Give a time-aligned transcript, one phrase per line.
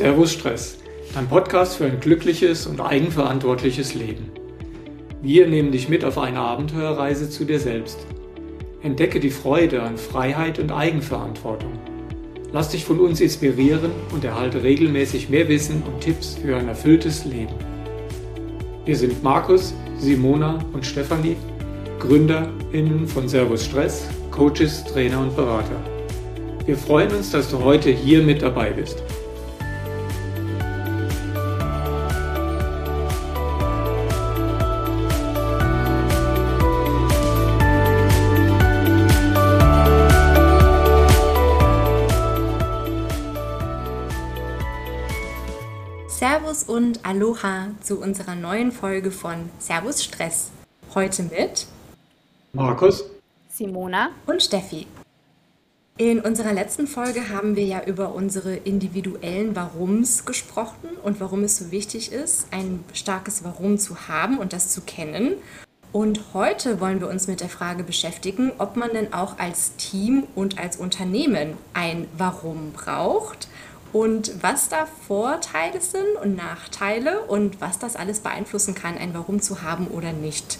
[0.00, 0.78] Servus Stress,
[1.12, 4.30] dein Podcast für ein glückliches und eigenverantwortliches Leben.
[5.20, 7.98] Wir nehmen dich mit auf eine Abenteuerreise zu dir selbst.
[8.82, 11.72] Entdecke die Freude an Freiheit und Eigenverantwortung.
[12.50, 17.26] Lass dich von uns inspirieren und erhalte regelmäßig mehr Wissen und Tipps für ein erfülltes
[17.26, 17.52] Leben.
[18.86, 21.36] Wir sind Markus, Simona und Stefanie,
[21.98, 25.84] GründerInnen von Servus Stress, Coaches, Trainer und Berater.
[26.64, 29.02] Wir freuen uns, dass du heute hier mit dabei bist.
[46.70, 50.50] Und Aloha zu unserer neuen Folge von Servus Stress.
[50.94, 51.66] Heute mit
[52.52, 53.04] Markus,
[53.48, 54.86] Simona und Steffi.
[55.98, 61.56] In unserer letzten Folge haben wir ja über unsere individuellen Warums gesprochen und warum es
[61.56, 65.32] so wichtig ist, ein starkes Warum zu haben und das zu kennen.
[65.90, 70.22] Und heute wollen wir uns mit der Frage beschäftigen, ob man denn auch als Team
[70.36, 73.48] und als Unternehmen ein Warum braucht
[73.92, 79.40] und was da Vorteile sind und Nachteile und was das alles beeinflussen kann, ein Warum
[79.40, 80.58] zu haben oder nicht.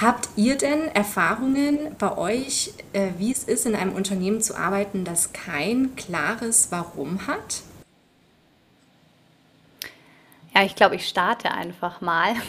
[0.00, 5.04] Habt ihr denn Erfahrungen bei euch, äh, wie es ist, in einem Unternehmen zu arbeiten,
[5.04, 7.62] das kein klares Warum hat?
[10.54, 12.34] Ja, ich glaube, ich starte einfach mal.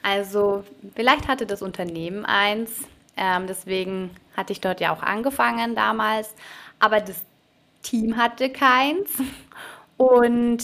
[0.00, 2.70] Also vielleicht hatte das Unternehmen eins,
[3.16, 6.32] ähm, deswegen hatte ich dort ja auch angefangen damals,
[6.78, 7.16] aber das
[7.88, 9.10] Team hatte keins.
[9.96, 10.62] Und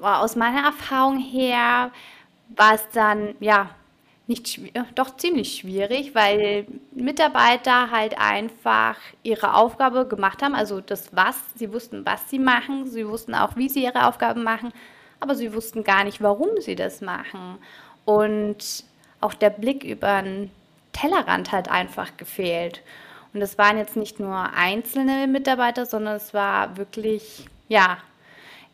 [0.00, 1.90] aus meiner Erfahrung her
[2.56, 3.70] war es dann, ja,
[4.26, 4.60] nicht
[4.94, 11.72] doch ziemlich schwierig, weil Mitarbeiter halt einfach ihre Aufgabe gemacht haben, also das was, sie
[11.72, 14.72] wussten, was sie machen, sie wussten auch, wie sie ihre Aufgaben machen,
[15.18, 17.56] aber sie wussten gar nicht, warum sie das machen.
[18.04, 18.84] Und
[19.20, 20.50] auch der Blick über den
[20.92, 22.82] Tellerrand hat einfach gefehlt.
[23.32, 27.98] Und es waren jetzt nicht nur einzelne Mitarbeiter, sondern es war wirklich, ja,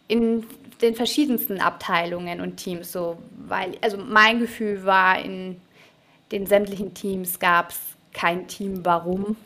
[0.06, 0.46] in
[0.80, 5.60] den verschiedensten Abteilungen und Teams so, weil, also mein Gefühl war, in
[6.30, 7.80] den sämtlichen Teams gab es
[8.12, 9.36] kein Team, warum.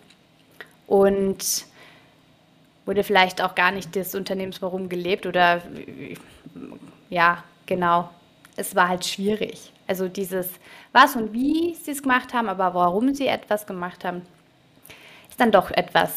[0.86, 1.66] Und
[2.86, 5.62] wurde vielleicht auch gar nicht des Unternehmens warum gelebt oder
[7.10, 8.10] ja, genau.
[8.56, 9.72] Es war halt schwierig.
[9.86, 10.48] Also dieses
[10.92, 14.22] was und wie sie es gemacht haben, aber warum sie etwas gemacht haben,
[15.38, 16.10] dann doch etwas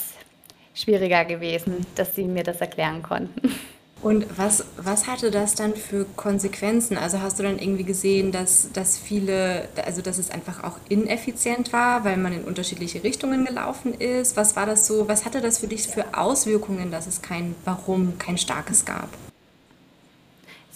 [0.73, 3.53] schwieriger gewesen, dass sie mir das erklären konnten.
[4.01, 6.97] Und was, was hatte das dann für Konsequenzen?
[6.97, 11.71] Also hast du dann irgendwie gesehen, dass, dass viele, also dass es einfach auch ineffizient
[11.71, 14.35] war, weil man in unterschiedliche Richtungen gelaufen ist?
[14.37, 18.17] Was war das so, was hatte das für dich für Auswirkungen, dass es kein Warum,
[18.17, 19.09] kein starkes gab?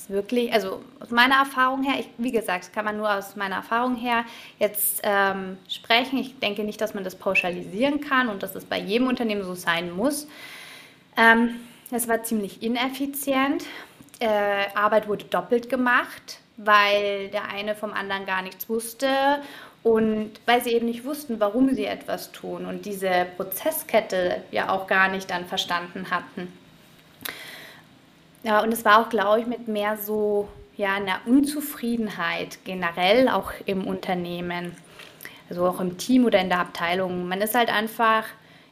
[0.06, 3.58] Ist wirklich, also aus meiner Erfahrung her, ich, wie gesagt, kann man nur aus meiner
[3.58, 4.24] Erfahrung her
[4.60, 6.20] jetzt ähm, sprechen.
[6.20, 9.56] Ich denke nicht, dass man das pauschalisieren kann und dass es bei jedem Unternehmen so
[9.56, 10.28] sein muss.
[11.18, 11.60] Ähm,
[11.92, 13.66] es war ziemlich ineffizient.
[14.20, 14.28] Äh,
[14.76, 19.08] Arbeit wurde doppelt gemacht, weil der eine vom anderen gar nichts wusste
[19.84, 24.88] und weil sie eben nicht wussten, warum sie etwas tun und diese Prozesskette ja auch
[24.88, 26.52] gar nicht dann verstanden hatten.
[28.46, 30.48] Ja, und es war auch, glaube ich, mit mehr so
[30.78, 34.76] ja, einer Unzufriedenheit generell auch im Unternehmen,
[35.50, 37.28] also auch im Team oder in der Abteilung.
[37.28, 38.24] Man ist halt einfach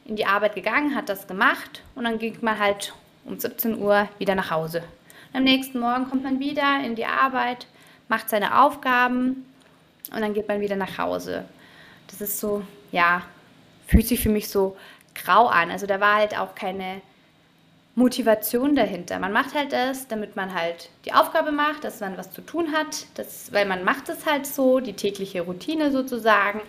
[0.04, 4.08] in die Arbeit gegangen, hat das gemacht und dann ging man halt um 17 Uhr
[4.18, 4.84] wieder nach Hause.
[5.32, 7.66] Und am nächsten Morgen kommt man wieder in die Arbeit,
[8.06, 9.44] macht seine Aufgaben
[10.12, 11.46] und dann geht man wieder nach Hause.
[12.06, 12.62] Das ist so,
[12.92, 13.22] ja,
[13.88, 14.76] fühlt sich für mich so
[15.16, 15.72] grau an.
[15.72, 17.00] Also da war halt auch keine
[17.96, 19.18] Motivation dahinter.
[19.20, 22.72] Man macht halt das, damit man halt die Aufgabe macht, dass man was zu tun
[22.72, 26.60] hat, das, weil man macht es halt so, die tägliche Routine sozusagen.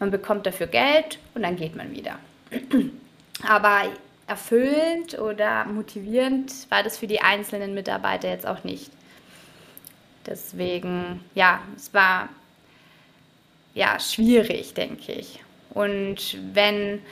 [0.00, 2.18] Man bekommt dafür Geld und dann geht man wieder.
[3.46, 3.82] Aber
[4.26, 8.90] erfüllend oder motivierend war das für die einzelnen Mitarbeiter jetzt auch nicht.
[10.26, 12.28] Deswegen, ja, es war
[13.74, 15.42] ja schwierig, denke ich.
[15.70, 17.02] Und wenn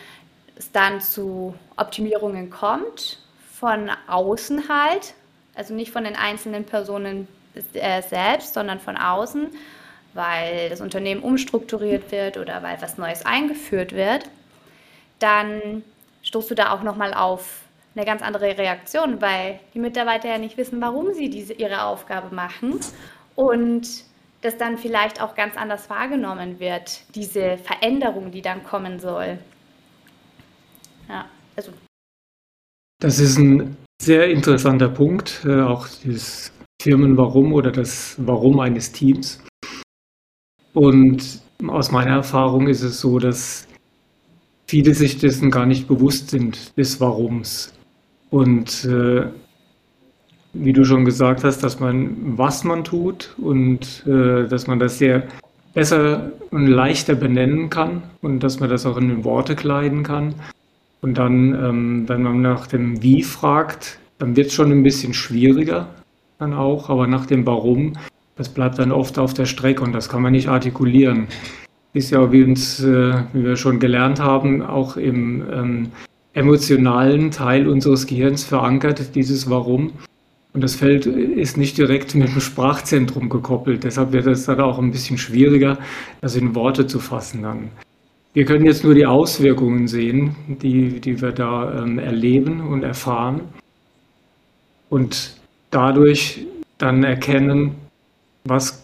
[0.56, 3.18] es dann zu Optimierungen kommt,
[3.60, 5.12] von außen halt,
[5.54, 7.28] also nicht von den einzelnen Personen
[7.74, 9.48] äh, selbst, sondern von außen,
[10.14, 14.30] weil das Unternehmen umstrukturiert wird oder weil was Neues eingeführt wird,
[15.18, 15.84] dann
[16.22, 17.60] stoßt du da auch nochmal auf
[17.94, 22.34] eine ganz andere Reaktion, weil die Mitarbeiter ja nicht wissen, warum sie diese, ihre Aufgabe
[22.34, 22.80] machen
[23.36, 23.88] und
[24.40, 29.38] das dann vielleicht auch ganz anders wahrgenommen wird, diese Veränderung, die dann kommen soll.
[31.10, 31.26] Ja,
[31.56, 31.72] also
[33.00, 36.52] das ist ein sehr interessanter Punkt, äh, auch dieses
[36.82, 39.42] Firmen-Warum oder das Warum eines Teams.
[40.72, 43.66] Und aus meiner Erfahrung ist es so, dass
[44.66, 47.72] viele sich dessen gar nicht bewusst sind, des Warums.
[48.30, 49.26] Und äh,
[50.52, 54.98] wie du schon gesagt hast, dass man, was man tut und äh, dass man das
[54.98, 55.26] sehr
[55.74, 60.34] besser und leichter benennen kann und dass man das auch in Worte kleiden kann.
[61.00, 65.14] Und dann, ähm, wenn man nach dem Wie fragt, dann wird es schon ein bisschen
[65.14, 65.88] schwieriger
[66.38, 67.94] dann auch, aber nach dem Warum,
[68.36, 71.28] das bleibt dann oft auf der Strecke und das kann man nicht artikulieren.
[71.92, 75.88] Ist ja, wie, uns, äh, wie wir schon gelernt haben, auch im ähm,
[76.32, 79.92] emotionalen Teil unseres Gehirns verankert, dieses Warum.
[80.52, 83.84] Und das Feld ist nicht direkt mit dem Sprachzentrum gekoppelt.
[83.84, 85.78] Deshalb wird es dann auch ein bisschen schwieriger,
[86.20, 87.68] das in Worte zu fassen dann.
[88.32, 93.40] Wir können jetzt nur die Auswirkungen sehen, die, die wir da ähm, erleben und erfahren.
[94.88, 95.34] Und
[95.70, 96.46] dadurch
[96.78, 97.74] dann erkennen,
[98.44, 98.82] was,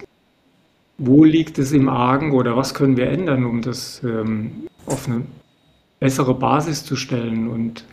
[0.99, 5.23] wo liegt es im Argen oder was können wir ändern, um das ähm, auf eine
[6.01, 7.85] bessere Basis zu stellen und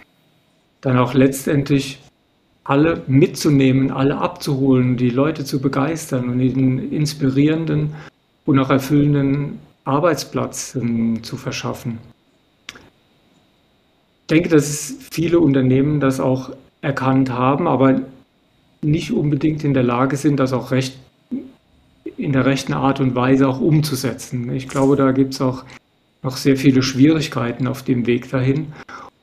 [0.81, 1.99] dann auch letztendlich
[2.63, 7.93] alle mitzunehmen, alle abzuholen, die Leute zu begeistern und ihnen inspirierenden
[8.45, 11.99] und auch erfüllenden Arbeitsplatz ähm, zu verschaffen.
[14.21, 16.51] Ich denke, dass viele Unternehmen das auch
[16.81, 18.01] erkannt haben, aber
[18.81, 20.97] nicht unbedingt in der Lage sind, das auch recht
[22.17, 24.51] in der rechten Art und Weise auch umzusetzen.
[24.53, 25.63] Ich glaube, da gibt es auch
[26.21, 28.73] noch sehr viele Schwierigkeiten auf dem Weg dahin.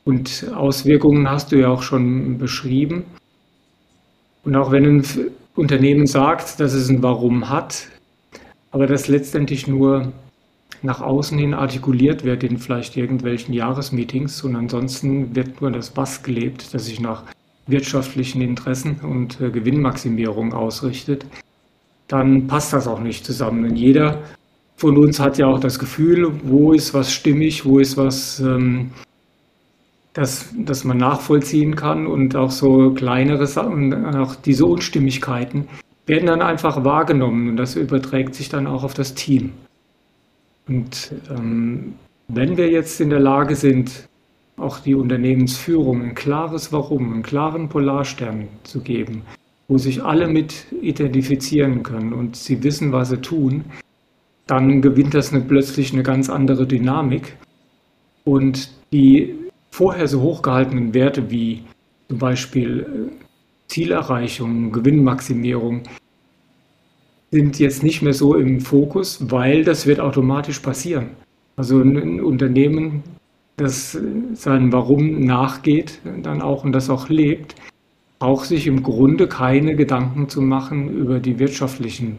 [0.03, 3.05] Und Auswirkungen hast du ja auch schon beschrieben.
[4.43, 5.05] Und auch wenn ein
[5.55, 7.87] Unternehmen sagt, dass es ein Warum hat,
[8.71, 10.11] aber das letztendlich nur
[10.81, 16.23] nach außen hin artikuliert wird in vielleicht irgendwelchen Jahresmeetings und ansonsten wird nur das Was
[16.23, 17.23] gelebt, das sich nach
[17.67, 21.25] wirtschaftlichen Interessen und äh, Gewinnmaximierung ausrichtet,
[22.07, 23.63] dann passt das auch nicht zusammen.
[23.65, 24.23] Und jeder
[24.75, 28.91] von uns hat ja auch das Gefühl, wo ist was stimmig, wo ist was ähm,
[30.13, 35.67] dass, dass man nachvollziehen kann und auch so kleinere Sachen, auch diese Unstimmigkeiten
[36.05, 39.53] werden dann einfach wahrgenommen und das überträgt sich dann auch auf das Team.
[40.67, 41.93] Und ähm,
[42.27, 44.07] wenn wir jetzt in der Lage sind,
[44.57, 49.23] auch die Unternehmensführung ein klares Warum, einen klaren Polarstern zu geben,
[49.67, 53.65] wo sich alle mit identifizieren können und sie wissen, was sie tun,
[54.47, 57.37] dann gewinnt das eine, plötzlich eine ganz andere Dynamik.
[58.23, 59.35] Und die
[59.71, 61.63] vorher so hochgehaltenen Werte wie
[62.09, 63.27] zum Beispiel äh,
[63.67, 65.83] Zielerreichung, Gewinnmaximierung,
[67.31, 71.11] sind jetzt nicht mehr so im Fokus, weil das wird automatisch passieren.
[71.55, 73.03] Also ein Unternehmen,
[73.57, 73.97] das
[74.33, 77.55] seinem Warum nachgeht, dann auch und das auch lebt,
[78.19, 82.17] braucht sich im Grunde keine Gedanken zu machen über die wirtschaftlichen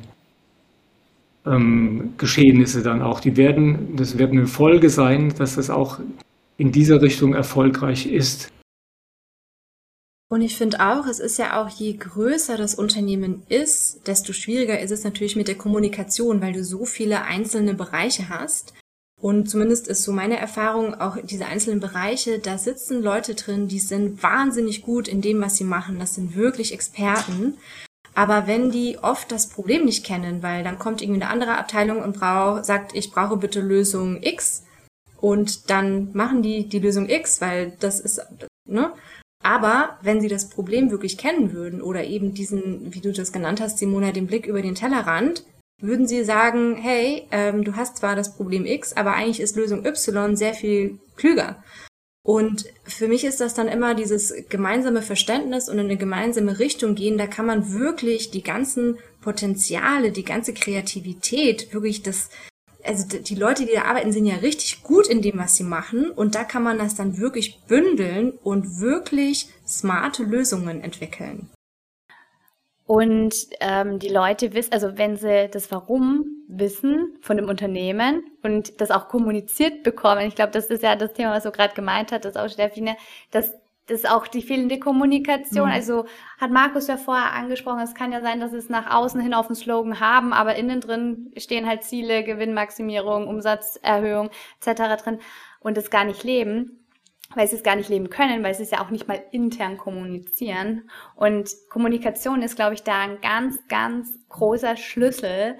[1.46, 3.20] ähm, Geschehnisse dann auch.
[3.20, 6.00] Die werden, das wird eine Folge sein, dass das auch
[6.56, 8.52] in dieser Richtung erfolgreich ist.
[10.32, 14.80] Und ich finde auch, es ist ja auch, je größer das Unternehmen ist, desto schwieriger
[14.80, 18.72] ist es natürlich mit der Kommunikation, weil du so viele einzelne Bereiche hast.
[19.20, 23.78] Und zumindest ist so meine Erfahrung, auch diese einzelnen Bereiche, da sitzen Leute drin, die
[23.78, 25.98] sind wahnsinnig gut in dem, was sie machen.
[25.98, 27.58] Das sind wirklich Experten.
[28.14, 32.02] Aber wenn die oft das Problem nicht kennen, weil dann kommt irgendwie eine andere Abteilung
[32.02, 34.62] und braucht, sagt, ich brauche bitte Lösung X,
[35.20, 38.20] und dann machen die die Lösung X, weil das ist,
[38.64, 38.92] ne?
[39.42, 43.60] Aber wenn sie das Problem wirklich kennen würden oder eben diesen, wie du das genannt
[43.60, 45.44] hast, Simona, den Blick über den Tellerrand,
[45.80, 49.84] würden sie sagen, hey, ähm, du hast zwar das Problem X, aber eigentlich ist Lösung
[49.84, 51.62] Y sehr viel klüger.
[52.24, 56.94] Und für mich ist das dann immer dieses gemeinsame Verständnis und in eine gemeinsame Richtung
[56.94, 57.18] gehen.
[57.18, 62.30] Da kann man wirklich die ganzen Potenziale, die ganze Kreativität, wirklich das,
[62.84, 66.10] also die Leute, die da arbeiten, sind ja richtig gut in dem, was sie machen.
[66.10, 71.50] Und da kann man das dann wirklich bündeln und wirklich smarte Lösungen entwickeln.
[72.84, 78.80] Und ähm, die Leute wissen, also wenn sie das Warum wissen von dem Unternehmen und
[78.80, 82.10] das auch kommuniziert bekommen, ich glaube, das ist ja das Thema, was du gerade gemeint
[82.10, 82.84] das auch Steffi,
[83.30, 83.61] dass das
[83.92, 85.68] ist auch die fehlende Kommunikation.
[85.68, 85.74] Mhm.
[85.74, 86.06] Also
[86.38, 89.46] hat Markus ja vorher angesprochen, es kann ja sein, dass es nach außen hin auf
[89.46, 94.30] den Slogan haben, aber innen drin stehen halt Ziele, Gewinnmaximierung, Umsatzerhöhung
[94.60, 95.02] etc.
[95.02, 95.18] drin
[95.60, 96.78] und es gar nicht leben
[97.34, 99.78] weil sie es gar nicht leben können, weil sie es ja auch nicht mal intern
[99.78, 100.90] kommunizieren.
[101.14, 105.56] Und Kommunikation ist, glaube ich, da ein ganz, ganz großer Schlüssel.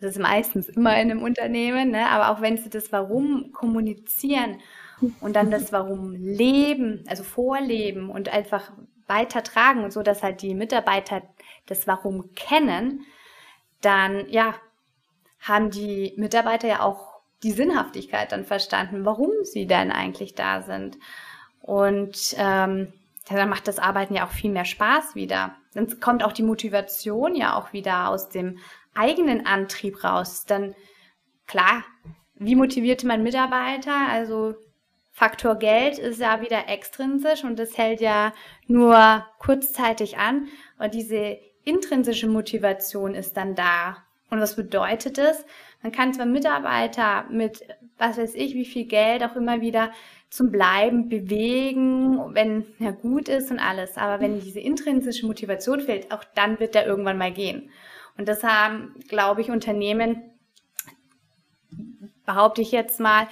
[0.00, 2.08] Das ist meistens immer in einem Unternehmen, ne?
[2.08, 4.58] aber auch wenn sie das Warum kommunizieren
[5.20, 8.72] und dann das Warum leben, also vorleben und einfach
[9.06, 11.22] weitertragen, so dass halt die Mitarbeiter
[11.66, 13.04] das Warum kennen,
[13.80, 14.54] dann ja,
[15.40, 20.96] haben die Mitarbeiter ja auch die Sinnhaftigkeit dann verstanden, warum sie denn eigentlich da sind.
[21.60, 22.92] Und ähm,
[23.28, 25.56] dann macht das Arbeiten ja auch viel mehr Spaß wieder.
[25.74, 28.58] Dann kommt auch die Motivation ja auch wieder aus dem
[28.94, 30.44] eigenen Antrieb raus.
[30.46, 30.74] Dann
[31.46, 31.84] klar,
[32.34, 34.08] wie motiviert man Mitarbeiter?
[34.08, 34.54] Also
[35.14, 38.32] Faktor Geld ist ja wieder extrinsisch und das hält ja
[38.66, 40.48] nur kurzzeitig an.
[40.78, 43.98] Und diese intrinsische Motivation ist dann da.
[44.30, 45.44] Und was bedeutet das?
[45.82, 47.60] Man kann zwar Mitarbeiter mit,
[47.98, 49.92] was weiß ich, wie viel Geld auch immer wieder
[50.30, 53.98] zum Bleiben bewegen, wenn er gut ist und alles.
[53.98, 57.70] Aber wenn diese intrinsische Motivation fehlt, auch dann wird er irgendwann mal gehen.
[58.16, 60.22] Und das haben, glaube ich, Unternehmen,
[62.24, 63.28] behaupte ich jetzt mal,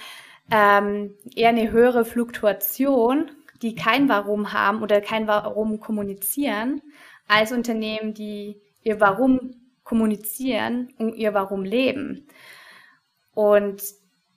[0.51, 3.31] ähm, eher eine höhere Fluktuation,
[3.61, 6.81] die kein Warum haben oder kein Warum kommunizieren,
[7.27, 12.27] als Unternehmen, die ihr Warum kommunizieren und ihr Warum leben.
[13.33, 13.81] Und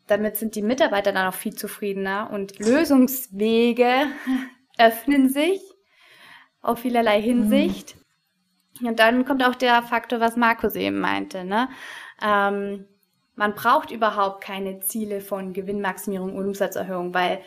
[0.06, 4.06] damit sind die Mitarbeiter dann auch viel zufriedener und Lösungswege
[4.78, 5.60] öffnen sich
[6.60, 7.96] auf vielerlei Hinsicht.
[8.80, 8.88] Mhm.
[8.88, 11.44] Und dann kommt auch der Faktor, was Markus eben meinte.
[11.44, 11.68] Ne?
[12.22, 12.86] Ähm,
[13.36, 17.40] man braucht überhaupt keine Ziele von Gewinnmaximierung und Umsatzerhöhung, weil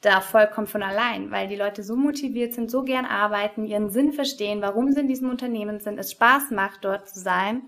[0.00, 4.12] da vollkommen von allein, weil die Leute so motiviert sind, so gern arbeiten, ihren Sinn
[4.12, 7.62] verstehen, warum sie in diesem Unternehmen sind, es Spaß macht, dort zu sein,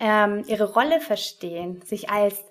[0.00, 2.42] ähm, ihre Rolle verstehen, sich als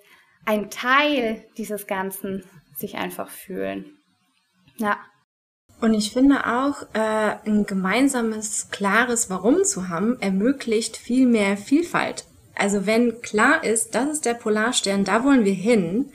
[0.46, 2.44] ein Teil dieses Ganzen
[2.76, 3.98] sich einfach fühlen.
[4.76, 4.98] Ja.
[5.80, 12.24] Und ich finde auch, äh, ein gemeinsames, klares Warum zu haben, ermöglicht viel mehr Vielfalt.
[12.54, 16.10] Also wenn klar ist, das ist der Polarstern, da wollen wir hin,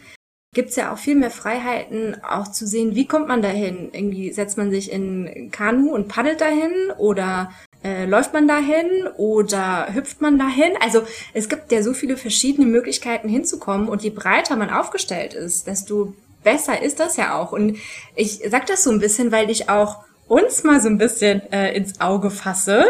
[0.54, 3.90] gibt's ja auch viel mehr Freiheiten, auch zu sehen, wie kommt man dahin?
[3.94, 7.52] Irgendwie setzt man sich in Kanu und paddelt dahin oder
[7.84, 10.72] äh, läuft man dahin oder hüpft man dahin?
[10.82, 11.04] Also
[11.34, 16.14] es gibt ja so viele verschiedene Möglichkeiten hinzukommen und je breiter man aufgestellt ist, desto
[16.44, 17.52] besser ist das ja auch.
[17.52, 17.78] Und
[18.16, 21.76] ich sag das so ein bisschen, weil ich auch uns mal so ein bisschen äh,
[21.76, 22.86] ins Auge fasse,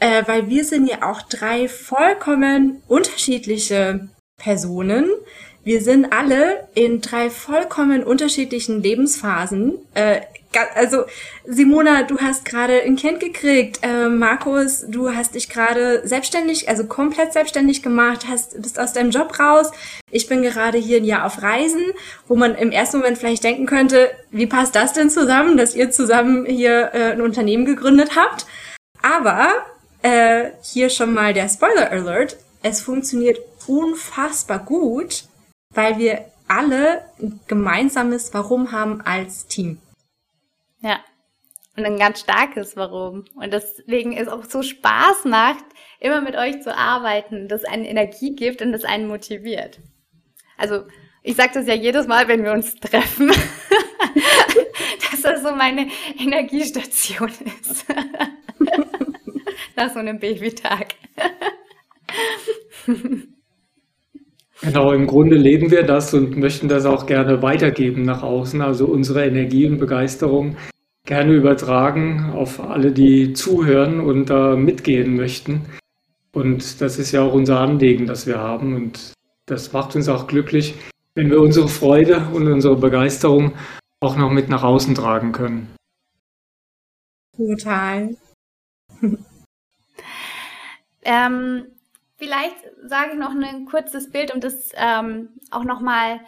[0.00, 5.10] äh, weil wir sind ja auch drei vollkommen unterschiedliche Personen,
[5.68, 9.74] wir sind alle in drei vollkommen unterschiedlichen Lebensphasen.
[9.92, 10.20] Äh,
[10.74, 11.04] also
[11.44, 13.80] Simona, du hast gerade ein Kind gekriegt.
[13.82, 19.10] Äh, Markus, du hast dich gerade selbstständig, also komplett selbstständig gemacht, hast bist aus deinem
[19.10, 19.70] Job raus.
[20.10, 21.84] Ich bin gerade hier ein Jahr auf Reisen,
[22.26, 25.90] wo man im ersten Moment vielleicht denken könnte, wie passt das denn zusammen, dass ihr
[25.90, 28.46] zusammen hier äh, ein Unternehmen gegründet habt?
[29.02, 29.50] Aber
[30.08, 35.24] äh, hier schon mal der Spoiler Alert: Es funktioniert unfassbar gut
[35.70, 39.78] weil wir alle ein gemeinsames Warum haben als Team.
[40.80, 41.00] Ja.
[41.76, 43.24] Und ein ganz starkes Warum.
[43.36, 45.64] Und deswegen es auch so Spaß macht,
[46.00, 49.78] immer mit euch zu arbeiten, das einen Energie gibt und das einen motiviert.
[50.56, 50.86] Also,
[51.22, 53.28] ich sage das ja jedes Mal, wenn wir uns treffen,
[55.10, 55.88] dass das so meine
[56.18, 57.84] Energiestation ist.
[59.78, 60.94] Nach so einem Babytag.
[64.60, 68.86] Genau, im Grunde leben wir das und möchten das auch gerne weitergeben nach außen, also
[68.86, 70.56] unsere Energie und Begeisterung
[71.04, 75.66] gerne übertragen auf alle, die zuhören und da mitgehen möchten.
[76.32, 78.74] Und das ist ja auch unser Anliegen, das wir haben.
[78.74, 79.12] Und
[79.46, 80.74] das macht uns auch glücklich,
[81.14, 83.52] wenn wir unsere Freude und unsere Begeisterung
[84.00, 85.68] auch noch mit nach außen tragen können.
[87.36, 88.16] Total.
[91.02, 91.66] ähm,
[92.18, 96.20] Vielleicht sage ich noch ein kurzes Bild, um das ähm, auch nochmal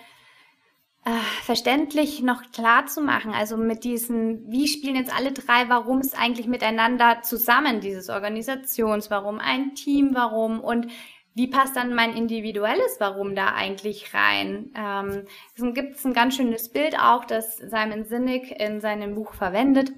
[1.04, 1.10] äh,
[1.42, 3.32] verständlich noch klar zu machen.
[3.32, 9.74] Also mit diesen, wie spielen jetzt alle drei Warums eigentlich miteinander zusammen, dieses Organisationswarum, ein
[9.74, 10.86] Team Warum und
[11.34, 14.72] wie passt dann mein individuelles Warum da eigentlich rein?
[14.76, 19.90] Ähm, es gibt ein ganz schönes Bild auch, das Simon Sinek in seinem Buch verwendet.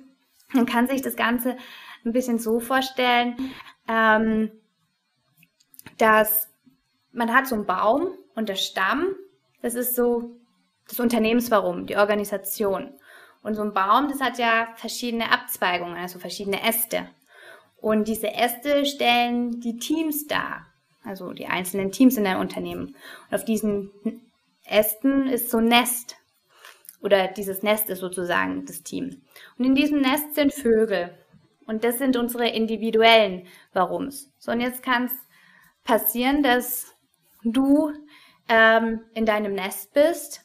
[0.54, 1.58] Man kann sich das Ganze
[2.06, 3.36] ein bisschen so vorstellen.
[3.88, 4.52] Ähm,
[5.98, 6.48] dass
[7.12, 9.14] man hat so einen Baum und der Stamm,
[9.60, 10.36] das ist so
[10.88, 12.92] das Unternehmenswarum, die Organisation.
[13.42, 17.08] Und so ein Baum, das hat ja verschiedene Abzweigungen, also verschiedene Äste.
[17.76, 20.66] Und diese Äste stellen die Teams dar,
[21.04, 22.94] also die einzelnen Teams in einem Unternehmen.
[23.28, 23.90] Und auf diesen
[24.64, 26.16] Ästen ist so ein Nest.
[27.00, 29.22] Oder dieses Nest ist sozusagen das Team.
[29.58, 31.12] Und in diesem Nest sind Vögel.
[31.66, 34.32] Und das sind unsere individuellen Warums.
[34.38, 35.12] So, und jetzt kann es
[35.84, 36.94] passieren, dass
[37.44, 37.92] du
[38.48, 40.44] ähm, in deinem Nest bist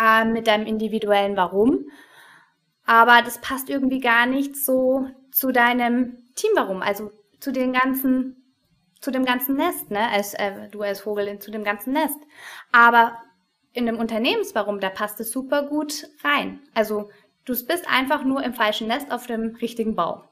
[0.00, 1.86] äh, mit deinem individuellen Warum.
[2.84, 8.42] aber das passt irgendwie gar nicht so zu deinem Team warum, also zu den ganzen
[9.00, 12.18] zu dem ganzen Nest, ne, als äh, du als Vogel zu dem ganzen Nest.
[12.70, 13.18] Aber
[13.72, 16.60] in dem Unternehmenswarum, da passt es super gut rein.
[16.72, 17.10] Also
[17.44, 20.22] du bist einfach nur im falschen Nest auf dem richtigen Baum.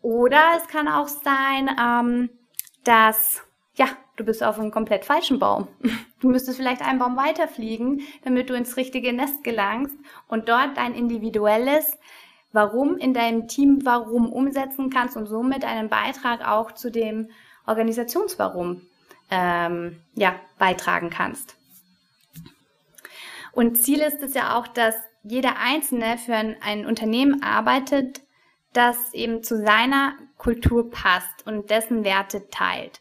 [0.00, 2.30] Oder es kann auch sein, ähm,
[2.84, 3.42] dass
[3.74, 3.86] ja,
[4.16, 5.68] du bist auf einem komplett falschen Baum.
[6.20, 9.96] Du müsstest vielleicht einen Baum weiterfliegen, damit du ins richtige Nest gelangst
[10.28, 11.98] und dort dein individuelles
[12.52, 17.30] Warum in deinem Team Warum umsetzen kannst und somit einen Beitrag auch zu dem
[17.66, 18.82] Organisationswarum
[19.32, 21.56] ähm, ja, beitragen kannst.
[23.50, 28.20] Und Ziel ist es ja auch, dass jeder Einzelne für ein, ein Unternehmen arbeitet,
[28.72, 33.00] das eben zu seiner Kultur passt und dessen Werte teilt,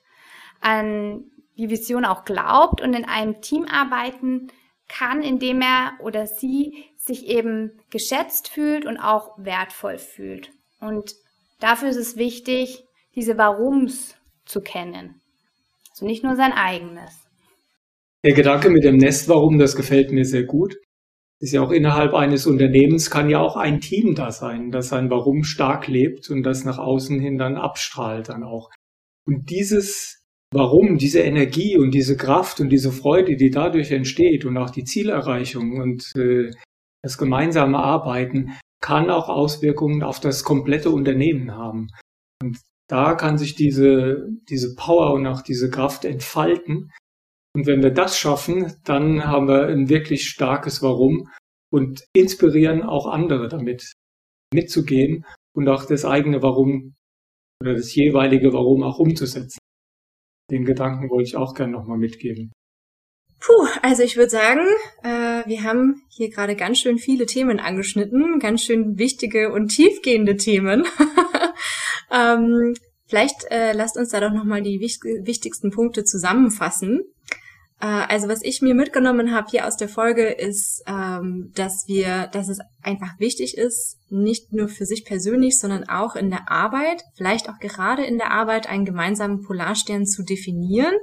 [0.60, 1.24] an
[1.58, 4.52] die Vision auch glaubt und in einem Team arbeiten
[4.88, 10.52] kann, indem er oder sie sich eben geschätzt fühlt und auch wertvoll fühlt.
[10.80, 11.16] Und
[11.60, 12.84] dafür ist es wichtig,
[13.16, 15.20] diese Warums zu kennen.
[15.90, 17.12] Also nicht nur sein eigenes.
[18.24, 20.76] Der Gedanke mit dem Nest, warum, das gefällt mir sehr gut.
[21.42, 25.10] Ist ja auch innerhalb eines Unternehmens kann ja auch ein Team da sein, das sein
[25.10, 28.70] Warum stark lebt und das nach außen hin dann abstrahlt dann auch.
[29.26, 34.58] Und dieses Warum, diese Energie und diese Kraft und diese Freude, die dadurch entsteht und
[34.58, 36.52] auch die Zielerreichung und äh,
[37.02, 41.88] das gemeinsame Arbeiten kann auch Auswirkungen auf das komplette Unternehmen haben.
[42.44, 46.92] Und da kann sich diese, diese Power und auch diese Kraft entfalten.
[47.54, 51.30] Und wenn wir das schaffen, dann haben wir ein wirklich starkes Warum
[51.72, 53.92] und inspirieren auch andere damit
[54.54, 56.96] mitzugehen und auch das eigene Warum
[57.62, 59.60] oder das jeweilige Warum auch umzusetzen.
[60.50, 62.52] Den Gedanken wollte ich auch gerne nochmal mitgeben.
[63.40, 64.68] Puh, also ich würde sagen,
[65.04, 70.38] äh, wir haben hier gerade ganz schön viele Themen angeschnitten, ganz schön wichtige und tiefgehende
[70.38, 70.86] Themen.
[72.12, 72.76] ähm,
[73.08, 77.02] vielleicht äh, lasst uns da doch nochmal die wich wichtigsten Punkte zusammenfassen.
[77.82, 82.28] Äh, also was ich mir mitgenommen habe hier aus der Folge ist, ähm, dass wir,
[82.28, 87.04] dass es einfach wichtig ist, nicht nur für sich persönlich, sondern auch in der Arbeit,
[87.16, 90.94] vielleicht auch gerade in der Arbeit, einen gemeinsamen Polarstern zu definieren,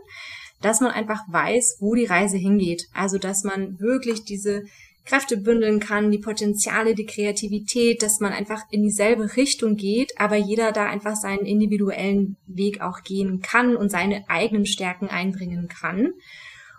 [0.63, 2.87] dass man einfach weiß, wo die Reise hingeht.
[2.95, 4.63] Also dass man wirklich diese
[5.05, 10.37] Kräfte bündeln kann, die Potenziale, die Kreativität, dass man einfach in dieselbe Richtung geht, aber
[10.37, 16.13] jeder da einfach seinen individuellen Weg auch gehen kann und seine eigenen Stärken einbringen kann.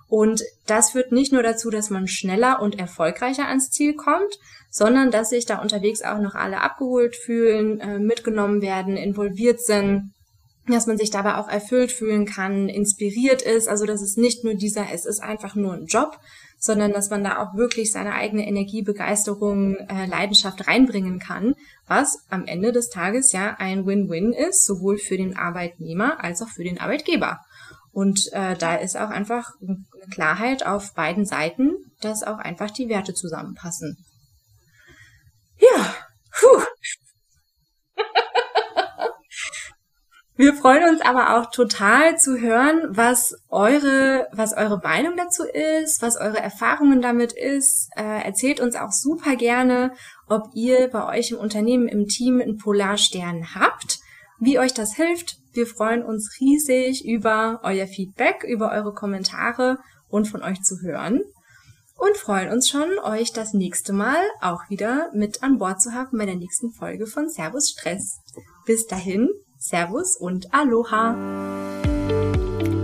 [0.09, 4.39] Und das führt nicht nur dazu, dass man schneller und erfolgreicher ans Ziel kommt,
[4.71, 10.11] sondern dass sich da unterwegs auch noch alle abgeholt fühlen, äh, mitgenommen werden, involviert sind,
[10.67, 14.55] dass man sich dabei auch erfüllt fühlen kann, inspiriert ist, also dass es nicht nur
[14.55, 16.19] dieser, es ist einfach nur ein Job,
[16.57, 21.55] sondern dass man da auch wirklich seine eigene Energie, Begeisterung, äh, Leidenschaft reinbringen kann,
[21.87, 26.49] was am Ende des Tages ja ein Win-Win ist, sowohl für den Arbeitnehmer als auch
[26.49, 27.39] für den Arbeitgeber.
[27.91, 32.89] Und äh, da ist auch einfach eine Klarheit auf beiden Seiten, dass auch einfach die
[32.89, 33.97] Werte zusammenpassen.
[35.57, 35.95] Ja,
[36.31, 36.63] puh,
[40.39, 46.01] Wir freuen uns aber auch total zu hören, was eure, was eure Meinung dazu ist,
[46.01, 47.89] was eure Erfahrungen damit ist.
[47.97, 49.91] Äh, erzählt uns auch super gerne,
[50.29, 53.98] ob ihr bei euch im Unternehmen, im Team einen Polarstern habt,
[54.39, 55.37] wie euch das hilft.
[55.53, 59.77] Wir freuen uns riesig über euer Feedback, über eure Kommentare
[60.09, 61.21] und von euch zu hören.
[61.97, 66.17] Und freuen uns schon, euch das nächste Mal auch wieder mit an Bord zu haben
[66.17, 68.21] bei der nächsten Folge von Servus Stress.
[68.65, 71.15] Bis dahin, Servus und Aloha.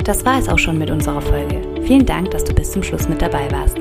[0.04, 1.82] Das war es auch schon mit unserer Folge.
[1.84, 3.78] Vielen Dank, dass du bis zum Schluss mit dabei warst.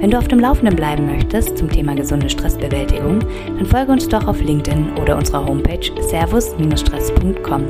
[0.00, 3.20] Wenn du auf dem Laufenden bleiben möchtest zum Thema gesunde Stressbewältigung,
[3.56, 7.64] dann folge uns doch auf LinkedIn oder unserer Homepage servus-stress.com.